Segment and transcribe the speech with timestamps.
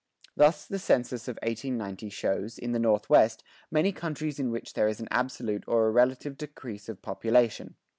[0.35, 4.99] Thus the census of 1890 shows, in the Northwest, many counties in which there is
[4.99, 7.75] an absolute or a relative decrease of population.